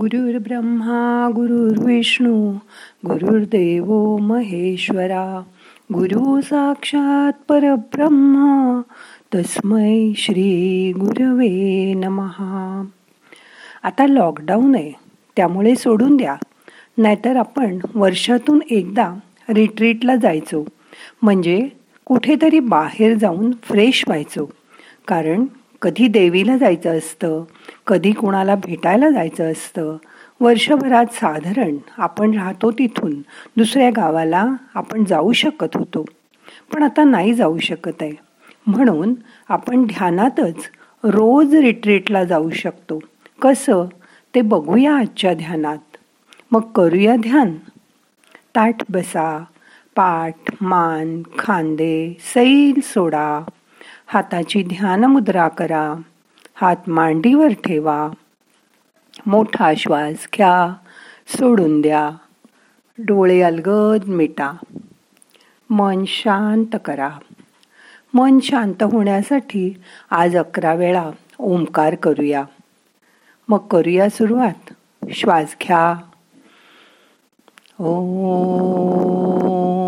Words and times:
गुरुर् 0.00 0.42
ब्रह्मा 0.42 1.30
गुरुर्विष्णू 1.34 2.52
गुरुर्देव 3.06 4.16
महेश्वरा 4.16 5.42
गुरु 5.94 6.40
साक्षात 6.40 7.32
परब्रह्म 7.48 8.80
तस्मै 9.34 10.12
श्री 10.16 10.92
गुरवे 10.92 11.94
नमहा 11.94 12.84
आता 13.82 14.06
लॉकडाऊन 14.06 14.74
आहे 14.74 14.92
त्यामुळे 15.36 15.74
सोडून 15.76 16.16
द्या. 16.16 16.36
नाहीतर 16.98 17.36
आपण 17.36 17.78
वर्षातून 17.94 18.60
एकदा 18.70 19.14
रिट्रीटला 19.48 20.16
जायचो. 20.16 20.64
म्हणजे 21.22 21.68
कुठेतरी 22.04 22.60
बाहेर 22.60 23.14
जाऊन 23.14 23.52
फ्रेश 23.62 24.04
व्हायचो. 24.06 24.50
कारण 25.08 25.44
कधी 25.82 26.08
देवीला 26.08 26.56
जायचं 26.56 26.98
असतं 26.98 27.44
कधी 27.86 28.12
कुणाला 28.12 28.54
भेटायला 28.54 29.10
जायचं 29.10 29.52
असतं 29.52 29.96
वर्षभरात 30.40 31.06
साधारण 31.12 31.76
आपण 31.98 32.34
राहतो 32.34 32.70
तिथून 32.70 33.20
दुसऱ्या 33.56 33.90
गावाला 33.90 34.48
आपण 34.74 35.04
जाऊ 35.04 35.32
शकत 35.32 35.76
होतो. 35.76 36.04
पण 36.72 36.82
आता 36.82 37.04
नाही 37.04 37.34
जाऊ 37.34 37.58
शकत 37.58 38.02
आहे. 38.02 38.12
म्हणून 38.66 39.14
आपण 39.48 39.84
ध्यानातच 39.84 40.54
रोज 41.04 41.54
रिट्रीटला 41.54 42.24
जाऊ 42.24 42.50
शकतो. 42.50 42.98
कसं? 43.42 43.84
ते 44.34 44.40
बघूया 44.40 44.96
आजच्या 44.96 45.34
ध्यानात. 45.34 45.96
मग 46.50 46.60
करूया 46.60 47.16
ध्यान. 47.16 47.54
ताठ 48.56 48.76
बसा 48.90 49.44
पाठ 49.96 50.34
मान 50.60 51.22
खांदे 51.38 52.16
सैल 52.34 52.80
सोडा. 52.82 53.40
हाताची 54.12 54.62
ध्यान 54.62 55.04
मुद्रा 55.04 55.48
करा. 55.48 55.94
हात 56.54 56.76
मांडीवर 56.86 57.48
ठेवा. 57.48 58.08
मोठा 59.26 59.72
श्वास 59.76 60.28
घ्या. 60.36 60.74
सोडून 61.28 61.80
द्या. 61.80 62.10
डोळे 62.98 63.40
अलगद 63.40 64.04
मिटा. 64.06 64.52
मन 65.70 66.04
शांत 66.06 66.76
करा. 66.84 67.10
मन 68.14 68.38
शांत 68.40 68.82
होण्यासाठी 68.82 69.82
आज 70.10 70.36
अकरा 70.36 70.74
वेळा 70.74 71.10
ओंकार 71.38 71.94
करूया. 71.94 72.44
मग 73.48 73.58
करूया 73.58 74.08
सुरुवात. 74.08 74.74
श्वास 75.10 75.56
घ्या. 75.62 75.94
ओ. 77.84 79.79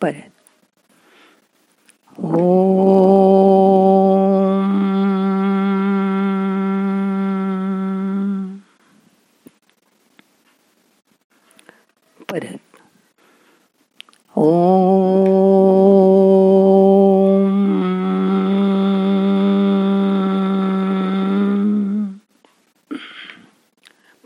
परत 0.00 0.32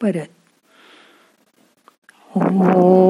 परत. 0.06 0.30
ओ 2.30 3.05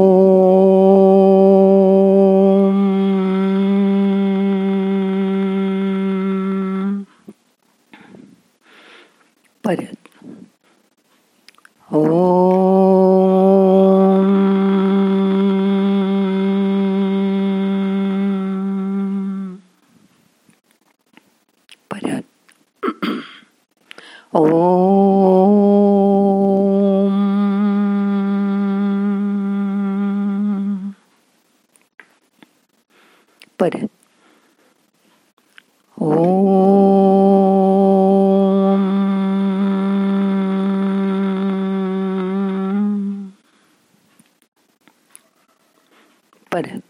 परत. 46.53 46.83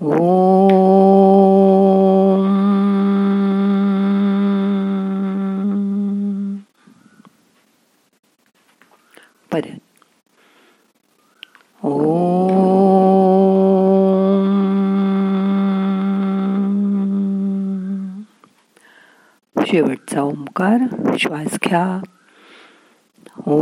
ओ 0.00 0.12
परत. 9.50 9.80
ओ 11.82 11.92
शेवटचा 19.72 20.22
ओंकार 20.22 20.78
श्वास 21.18 21.58
घ्या. 21.64 22.02
ओ 23.46 23.60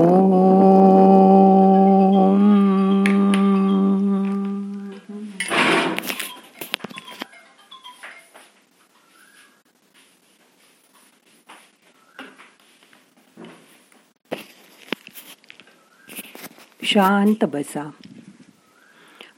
शांत 16.83 17.45
बसा. 17.45 17.91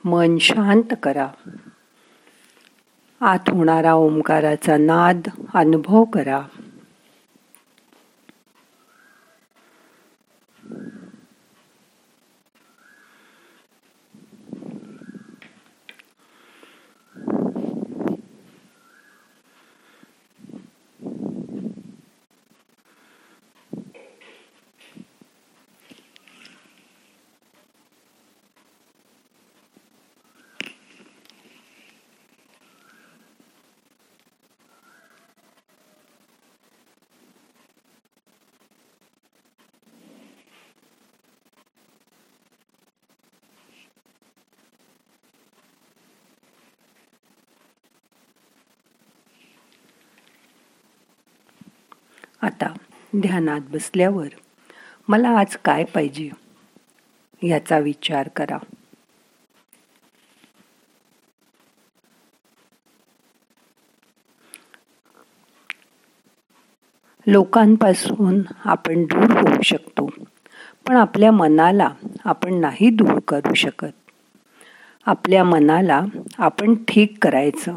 मन 0.05 0.39
शांत 0.39 0.95
करा. 1.03 1.29
आत 3.21 3.51
होणारा 3.51 3.95
ओंकाराचा 3.95 4.77
नाद 4.77 5.21
अनुभव 5.55 6.05
करा. 6.05 6.41
आता 52.43 52.67
ध्यानात 53.17 53.61
बसल्यावर 53.71 54.29
मला 55.09 55.29
आज 55.39 55.57
काय 55.65 55.85
पाहिजे 55.85 56.29
याचा 57.43 57.79
विचार 57.79 58.29
करा. 58.37 58.59
लोकांपासून 67.27 68.41
आपण 68.65 69.05
दूर 69.05 69.31
होऊ 69.31 69.63
शकतो 69.63 70.07
पण 70.87 70.97
आपल्या 70.97 71.33
मनाला 71.33 71.89
आपण 72.25 72.55
नाही 72.55 72.91
दूर 72.91 73.19
करू 73.29 73.55
शकत. 73.55 73.91
आपल्या 75.07 75.45
मनाला 75.45 76.01
आपण 76.39 76.75
ठीक 76.89 77.17
करायचं. 77.23 77.77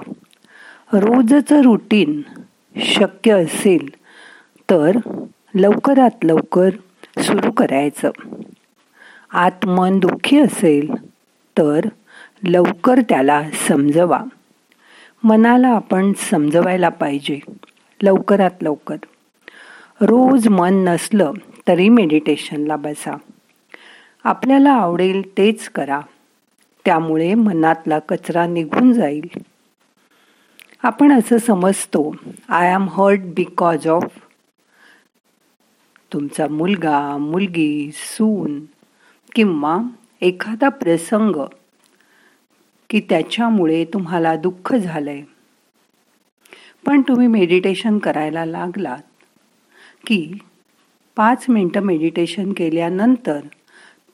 रोजचं 0.94 1.62
रुटीन 1.62 2.22
शक्य 2.76 3.44
असेल 3.44 3.90
तर 4.70 4.96
लवकरात 5.56 6.26
लवकर 6.26 6.70
सुरू 7.22 7.52
करायचं. 7.52 8.12
आत 9.34 9.66
मन 9.66 10.00
दुःखी 10.00 10.40
असेल 10.40 10.94
तर 11.58 11.80
लवकर 12.44 13.00
त्याला 13.10 13.44
समजवा. 13.68 14.20
मनाला 15.24 15.68
आपण 15.68 16.14
समजवायला 16.14 16.90
पाहिजे 16.90 17.40
लवकरात 18.04 18.64
लवकर. 18.64 18.96
रोज 20.02 20.48
मन 20.48 20.74
नसलं 20.74 21.32
तरी 21.68 21.90
मेडिटेशनला 21.90 22.76
बसा. 22.76 23.18
आपल्याला 24.24 24.72
आवडेल 24.72 25.38
तेच 25.38 25.70
करा. 25.70 26.00
त्यामुळे 26.86 27.34
मनातला 27.34 28.00
कचरा 28.00 28.48
निघून 28.48 28.94
जाईल. 28.94 29.28
आपण 30.84 31.12
असं 31.12 31.38
समजतो 31.38 32.16
I 32.50 32.72
am 32.74 32.90
hurt 32.90 33.20
because 33.20 33.88
of 33.88 34.06
तुमचा 36.16 36.48
मुलगा 36.48 37.18
मुलगी 37.18 37.92
सून 37.94 38.60
किंवा 39.36 39.78
एखादा 40.22 40.70
प्रसंग 40.70 41.36
की 42.90 43.00
त्याच्यामुळे 43.00 43.86
तुम्हाला 43.86 44.36
दुःख 44.36 44.74
झालंय. 44.76 45.22
पण 46.86 47.02
तुम्ही 47.02 47.28
मेडिटेशन 47.28 47.98
करायला 47.98 48.46
लागलात 48.46 49.02
की 50.06 50.38
पाच 51.16 51.46
मिनटं 51.50 51.82
मेडिटेशन 51.82 52.54
केल्यानंतर 52.54 53.40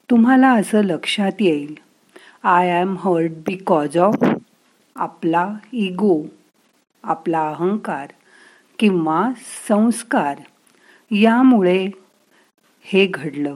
तुम्हाला 0.09 0.51
असं 0.51 0.81
लक्षात 0.81 1.31
येईल 1.39 1.75
I 2.43 2.79
am 2.79 2.95
hurt 2.99 3.31
because 3.31 3.97
of 3.97 4.23
आपला 4.95 5.53
इगो 5.73 6.21
आपला 7.03 7.47
अहंकार 7.49 8.07
किंवा 8.79 9.29
संस्कार. 9.67 10.35
यामुळे 11.11 11.89
हे 12.81 13.05
घडलं. 13.05 13.55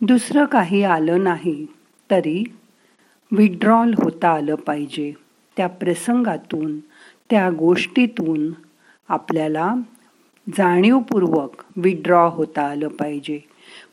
दुसरं 0.00 0.44
काही 0.44 0.82
आलं 0.82 1.24
नाही 1.24 1.66
तरी 2.10 2.44
विड्रॉल 3.32 3.94
होता 3.98 4.30
आलं 4.30 4.54
पाहिजे. 4.54 5.12
त्या 5.56 5.66
प्रसंगातून 5.66 6.80
त्या 7.30 7.50
गोष्टीतून 7.50 8.52
आपल्याला 9.08 9.74
जाणीवपूर्वक 10.56 11.64
विड्रॉ 11.76 12.28
होता 12.28 12.62
आलं 12.62 12.88
पाहिजे. 12.88 13.40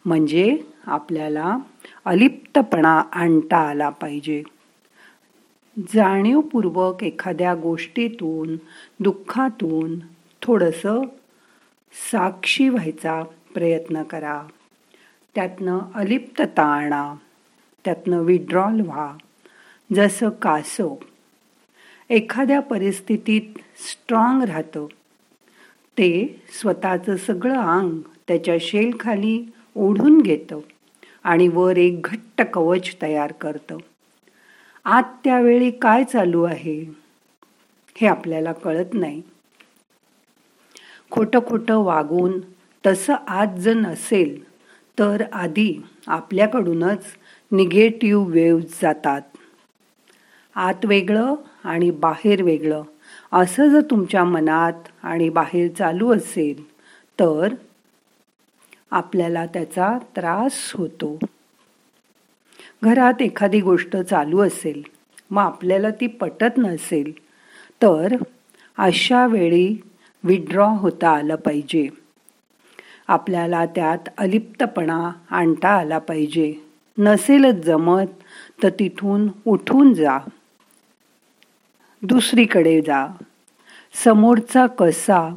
म्हणजे 0.05 0.57
आपल्याला 0.85 1.57
अलिप्तपणा 2.05 3.03
आणता 3.11 3.57
आला 3.57 3.89
पाहिजे. 3.89 4.43
जाणीवपूर्वक 5.93 7.03
एखाद्या 7.03 7.55
गोष्टीतून 7.55 8.55
दुःखातून 8.99 9.99
थोडंसं 10.41 11.01
साक्षी 11.95 12.69
व्हायचा 12.69 13.23
प्रयत्न 13.53 14.03
करा. 14.03 14.43
त्यातनं 15.35 15.79
अलिप्तता 15.95 16.63
आणा 16.63 17.15
त्यातनं 17.85 18.19
विड्रॉल 18.19 18.81
व्हा. 18.81 19.17
जसं 19.95 20.29
कासव 20.29 20.95
एखाद्या 22.09 22.59
परिस्थितीत 22.59 23.41
स्ट्रॉंग 23.77 24.43
राहतं. 24.43 24.85
ते 25.97 26.41
स्वतःचं 26.61 27.17
सगळं 27.17 27.55
अंग 27.55 27.99
त्याच्या 28.27 28.57
शेलखाली 28.61 29.51
ओढून 29.75 30.21
घेतं 30.21 30.59
आणि 31.23 31.47
वर 31.47 31.77
एक 31.77 32.01
घट्ट 32.01 32.41
कवच 32.53 32.95
तयार 33.01 33.31
करतं. 33.31 33.77
आत 34.85 35.03
त्यावेळी 35.23 35.71
काय 35.71 36.03
चालू 36.03 36.43
आहे? 36.43 36.85
हे 37.97 38.07
आपल्याला 38.07 38.51
कळत 38.51 38.93
नाही. 38.93 39.21
खोटं 41.11 41.39
खोटं 41.47 41.83
वागून 41.83 42.39
तसं 42.85 43.13
आज 43.27 43.59
जर 43.59 43.73
नसेल 43.73 44.37
तर 44.99 45.23
आधी 45.33 45.81
आपल्याकडूनच 46.07 47.05
निगेटिव्ह 47.51 48.25
वेव्ज 48.25 48.79
जातात. 48.81 49.21
आत 50.55 50.85
वेगळं 50.85 51.35
आणि 51.63 51.91
बाहेर 51.91 52.41
वेगळं. 52.41 52.81
असं 53.31 53.67
जर 53.67 53.81
तुमच्या 53.81 54.23
मनात 54.23 54.87
आणि 55.03 55.29
बाहेर 55.29 55.71
चालू 55.71 56.13
असेल 56.13 56.63
तर 57.19 57.53
आपल्याला 58.91 59.45
त्याचा 59.45 59.97
त्रास 60.15 60.71
होतो. 60.75 61.17
घरात 62.83 63.21
एखादी 63.21 63.61
गोष्ट 63.61 63.97
चालू 63.97 64.39
असेल 64.39 64.81
मग 65.31 65.43
आपल्याला 65.43 65.89
ती 65.89 66.07
पटत 66.07 66.57
नसेल 66.57 67.11
तर 67.81 68.15
अशा 68.77 69.27
वेळी 69.27 69.75
विड्रॉ 70.25 70.67
होता 70.67 71.09
आलं 71.09 71.35
पाहिजे. 71.35 71.89
आपल्याला 73.07 73.65
त्यात 73.65 74.09
अलिप्तपणा 74.17 75.11
आणता 75.31 75.69
आला 75.69 75.97
पाहिजे. 75.97 76.53
नसेलच 76.97 77.55
जमत 77.55 78.05
तर 78.63 78.69
तिथून 78.69 79.27
उठून 79.45 79.93
जा. 79.93 80.17
दुसरीकडे 82.01 82.81
जा. 82.81 83.07
समोरचा 84.03 84.67
कसा 84.67 85.35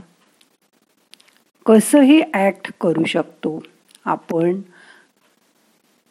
कसंही 1.67 2.23
ॲक्ट 2.35 2.73
करू 2.81 3.05
शकतो. 3.05 3.63
आपण 4.05 4.61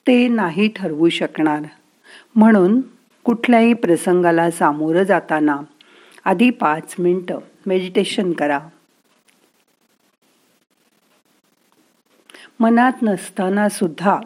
ते 0.07 0.27
नाही 0.27 0.67
ठरवू 0.75 1.09
शकणार. 1.09 1.61
म्हणून 2.35 2.81
कुठल्याही 3.23 3.73
प्रसंगाला 3.73 4.51
सामोरं 4.51 5.03
जाताना 5.03 5.57
आधी 6.25 6.49
पाच 6.49 6.95
मिनटं 6.99 7.39
मेडिटेशन 7.67 8.31
करा. 8.31 8.59
मनात 12.59 12.91
नसताना 13.03 13.69
सुद्धा 13.69 14.19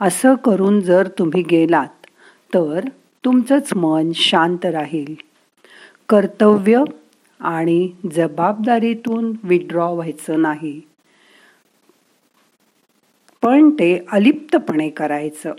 असं 0.00 0.34
करून 0.34 0.80
जर 0.80 1.08
तुम्ही 1.18 1.42
गेलात 1.42 2.06
तर 2.54 2.80
तुमचंच 3.24 3.74
मन 3.76 4.12
शांत 4.14 4.64
राहील. 4.64 5.14
कर्तव्य 6.08 6.84
आणि 7.40 7.92
जबाबदारीतून 8.12 9.32
विड्रॉ 9.42 9.94
व्हायचं 9.94 10.42
नाही. 10.42 10.80
पण 13.42 13.70
ते 13.70 14.06
अलिप्तपणे 14.12 14.90
करायचं. 14.90 15.52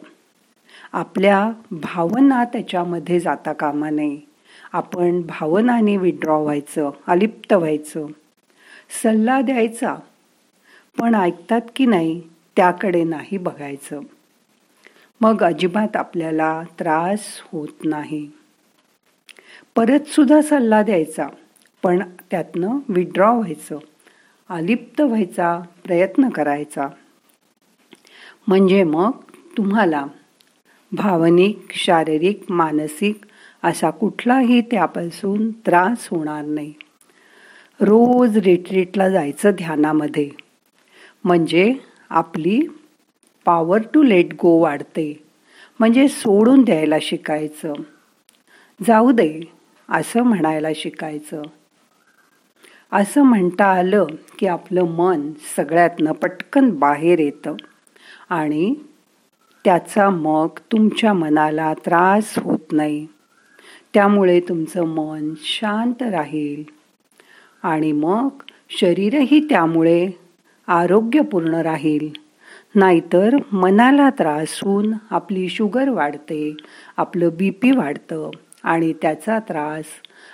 आपल्या 0.93 1.51
भावना 1.71 2.43
त्याच्यामध्ये 2.43 3.19
जाता 3.19 3.53
कामा 3.53 3.89
नये. 3.89 4.32
आपण 4.73 5.21
भावनाने 5.21 5.97
विड्रॉ 5.97 6.41
व्हायचं 6.41 6.91
अलिप्त 7.07 7.53
व्हायचं. 7.53 8.05
सल्ला 9.03 9.41
द्यायचा 9.41 9.95
पण 10.99 11.15
ऐकतात 11.15 11.61
की 11.75 11.85
नाही 11.85 12.21
त्याकडे 12.55 13.03
नाही 13.03 13.37
बघायचं. 13.37 13.99
मग 15.21 15.43
अजिबात 15.43 15.95
आपल्याला 15.95 16.63
त्रास 16.79 17.19
होत 17.51 17.85
नाही. 17.85 18.29
परत 19.75 20.07
सुद्धा 20.07 20.41
सल्ला 20.41 20.83
द्यायचा 20.83 21.27
पण 21.83 22.03
त्यातनं 22.31 22.79
विड्रॉ 22.89 23.35
व्हायचं 23.35 23.77
अलिप्त 24.49 25.01
व्हायचा 25.01 25.61
प्रयत्न 25.83 26.29
करायचा. 26.29 26.87
म्हणजे 28.47 28.83
मग 28.83 29.11
तुम्हाला 29.57 30.05
भावनिक 30.91 31.71
शारीरिक 31.71 32.43
मानसिक 32.49 33.25
असा 33.63 33.89
कुठलाही 33.89 34.61
त्यापासून 34.61 35.51
त्रास 35.51 36.07
होणार 36.11 36.45
नाही. 36.45 36.73
रोज 37.81 38.37
रिट्रीटला 38.37 39.09
जायचं 39.09 39.51
ध्यानामध्ये. 39.51 40.29
म्हणजे 41.23 41.73
आपली 42.09 42.61
पॉवर 43.45 43.77
टू 43.93 44.03
लेट 44.03 44.33
गो 44.33 44.59
वाढते. 44.59 45.23
म्हणजे 45.79 46.07
सोडून 46.07 46.63
द्यायला 46.63 46.95
शिकायचं. 47.01 47.73
जाऊ 48.87 49.11
दे 49.11 49.41
असं 49.89 50.21
म्हणायला 50.23 50.67
शिकायचं. 50.75 51.41
असं 52.91 53.21
म्हणता 53.21 53.65
आलं 53.65 54.05
की 54.39 54.47
आपलं 54.47 54.83
मन 54.83 55.31
सगळ्यातनं 55.55 56.11
पटकन 56.11 56.69
बाहेर 56.69 57.19
येतं 57.19 57.55
आणि 58.29 58.73
त्याचा 59.65 60.09
मग 60.09 60.47
तुमच्या 60.71 61.13
मनाला 61.13 61.73
त्रास 61.73 62.39
होत 62.39 62.71
नाही. 62.71 63.07
त्यामुळे 63.93 64.39
तुमचं 64.39 64.83
मन 64.83 65.33
शांत 65.37 66.01
राहील. 66.01 66.63
आणि 67.63 67.91
मग 67.91 68.29
शरीरही 68.69 69.39
त्यामुळे 69.49 70.09
आरोग्यपूर्ण 70.67 71.53
राहील. 71.53 72.09
नाहीतर 72.75 73.35
मनाला 73.51 74.09
त्रास 74.09 74.59
होऊन 74.63 74.93
आपली 75.09 75.49
शुगर 75.49 75.89
वाढते 75.89 76.57
आपलं 76.97 77.29
बी 77.37 77.49
पी 77.49 77.71
वाढतं 77.71 78.29
आणि 78.63 78.93
त्याचा 79.01 79.39
त्रास 79.39 79.85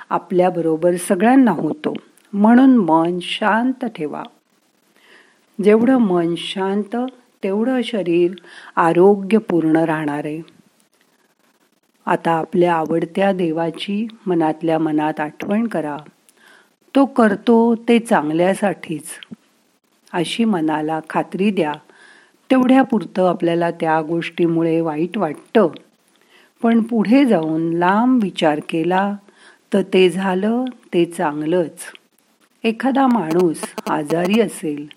आपल्याबरोबर 0.10 0.96
सगळ्यांना 0.96 1.52
होतो. 1.52 1.94
म्हणून 2.34 2.78
मन 2.78 3.20
शांत 3.22 3.86
ठेवा. 3.86 4.24
जेवढं 5.64 5.98
मन 5.98 6.34
शांत 6.38 6.96
तेवढं 7.44 7.82
शरीर 7.82 8.32
आरोग्यपूर्ण 8.76 9.76
राहणार 9.76 10.26
आहे. 10.26 10.59
आता 12.10 12.32
आपल्या 12.32 12.74
आवडत्या 12.76 13.32
देवाची 13.32 14.08
मनातल्या 14.26 14.80
मनात 14.80 15.20
आठवण 15.20 15.68
करा. 15.68 15.98
तो 16.96 17.06
करतो 17.06 17.76
ते 17.76 18.00
चांगल्यासाठीच. 18.00 19.04
अशी 20.14 20.44
मनाला 20.44 21.00
खात्री 21.10 21.52
द्या. 21.52 21.74
तेवढ्यापुरतं 22.52 23.30
आपल्याला 23.30 23.72
त्या 23.72 24.02
गोष्टीमुळे 24.02 24.82
वाईट 24.82 25.18
वाटतं. 25.18 25.68
पण 26.64 26.82
पुढे 26.82 27.26
जाऊन 27.26 27.74
लांब 27.74 28.24
विचार 28.24 28.60
केला 28.70 29.16
तर 29.74 29.82
ते 29.82 30.10
झालं 30.10 30.66
ते 30.94 31.06
चांगलंच. 31.06 31.78
एखादा 32.64 33.08
माणूस 33.08 33.62
आजारी 33.90 34.42
असेल 34.42 34.88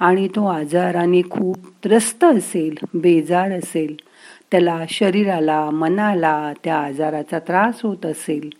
आणि 0.00 0.28
तो 0.28 0.46
आजाराने 0.46 1.22
खूप 1.30 1.56
त्रस्त 1.84 2.24
असेल 2.24 2.74
बेजार 2.94 3.50
असेल 3.50 3.96
त्याला 4.52 4.84
शरीराला 4.88 5.70
मनाला 5.70 6.52
त्या 6.64 6.78
आजाराचा 6.78 7.38
त्रास 7.38 7.82
होत 7.82 8.06
असेल 8.06 8.50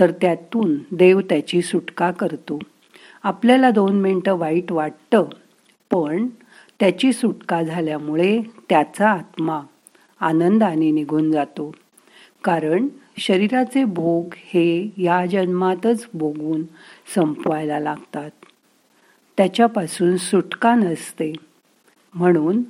तर 0.00 0.10
त्यातून 0.10 0.76
देव 0.92 1.20
त्याची 1.20 1.62
सुटका 1.62 2.10
करतो. 2.10 2.58
आपल्याला 3.22 3.70
दोन 3.70 4.00
मिनटं 4.00 4.34
वाईट 4.34 4.72
वाटतं 4.72 5.24
पण 5.90 6.26
त्याची 6.80 7.12
सुटका 7.12 7.62
झाल्यामुळे 7.62 8.40
त्याचा 8.68 9.08
आत्मा 9.10 9.60
आनंदाने 10.20 10.90
निघून 10.90 11.32
जातो. 11.32 11.74
कारण 12.44 12.88
शरीराचे 13.18 13.84
भोग 13.84 14.26
हे 14.34 14.92
या 14.96 15.26
जन्मातच 15.26 16.08
भोगून 16.14 16.62
संपवायला 17.14 17.78
लागतात. 17.78 18.30
त्याच्यापासून 19.36 20.16
सुटका 20.16 20.74
नसते. 20.74 21.32
म्हणून 22.14 22.62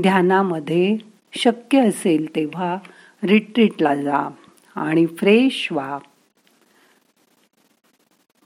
ध्यानामध्ये 0.00 0.96
शक्य 1.32 1.88
असेल 1.88 2.36
तेव्हा 2.36 2.76
रिट्रीटला 3.24 3.94
जा 3.94 4.30
आणि 4.74 5.06
फ्रेश 5.06 5.68
व्हा. 5.72 5.98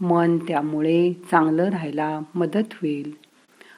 मन 0.01 0.39
त्यामुळे 0.39 1.13
चांगलं 1.13 1.71
राहायला 1.71 2.21
मदत 2.35 2.73
होईल. 2.73 3.13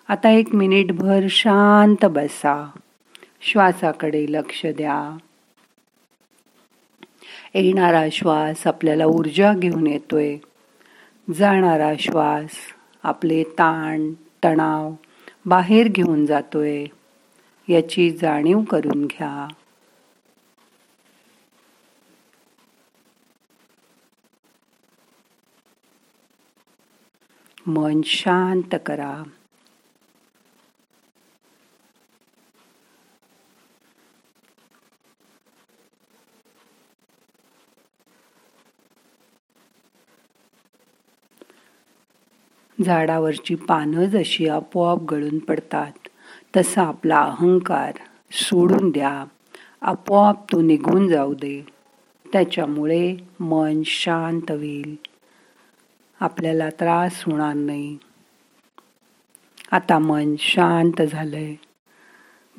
आता 0.08 0.30
एक 0.30 0.54
मिनिटभर 0.54 1.26
शांत 1.30 2.04
बसा. 2.04 2.70
श्वासाकडे 3.42 4.26
लक्ष 4.28 4.66
द्या. 4.66 5.16
येणारा 7.54 8.04
श्वास 8.12 8.66
आपल्याला 8.66 9.06
ऊर्जा 9.06 9.52
घेऊन 9.54 9.86
येतोय. 9.86 10.36
जाणारा 11.34 11.92
श्वास 11.98 12.50
आपले 13.02 13.42
ताण 13.42 14.12
तणाव 14.44 14.92
बाहेर 15.46 15.88
घेऊन 15.88 16.26
जातोय. 16.26 16.84
याची 17.68 18.10
जाणीव 18.10 18.60
करून 18.60 19.06
घ्या. 19.06 19.48
मन 27.66 28.00
शांत 28.04 28.74
करा. 28.86 29.22
झाडावरची 42.84 43.54
पानं 43.54 44.04
जशी 44.04 44.48
आपोआप 44.48 44.98
गळून 45.02 45.38
पडतात 45.38 46.03
तसा 46.56 46.82
आपला 46.82 47.20
अहंकार 47.20 47.92
सोडून 48.32 48.90
द्या. 48.90 49.24
आपोआप 49.82 50.52
तो 50.52 50.60
निघून 50.60 51.08
जाऊ 51.08 51.34
दे. 51.34 51.66
त्याच्यामुळे 52.32 53.16
मन 53.40 53.82
शांत 53.84 54.50
होईल. 54.50 54.96
आपल्याला 56.20 56.70
त्रास 56.70 57.24
होणार 57.24 57.54
नाही. 57.54 57.98
आता 59.70 59.98
मन 59.98 60.34
शांत 60.38 61.02
झालंय. 61.02 61.54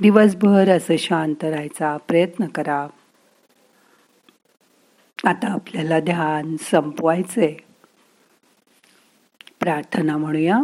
दिवसभर 0.01 0.69
असं 0.77 0.97
शांत 0.97 1.43
राहायचा 1.43 1.97
प्रयत्न 1.97 2.45
करा. 2.45 2.87
आता 5.25 5.47
आपल्याला 5.47 5.99
ध्यान 5.99 6.55
संपवायचंय. 6.59 7.55
प्रार्थना 9.59 10.17
म्हणूया. 10.17 10.59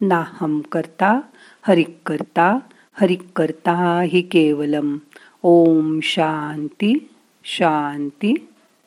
नाहम 0.00 0.60
करता 0.60 1.20
हरिक 1.62 1.98
करता 2.06 2.58
हरिक 3.00 3.22
करता 3.36 4.00
हि 4.00 4.22
केवलम। 4.22 4.96
ओम 5.42 6.00
शांती 6.02 7.10
शांती 7.44 8.34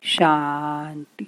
शांती 0.03 1.25